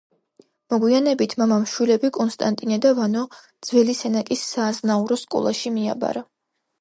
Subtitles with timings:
[0.73, 3.25] მოგვიანებით მამამ შვილები კონსტანტინე და ვანო
[3.67, 6.25] ძველი სენაკის სააზნაურო სკოლაში მიაბარა.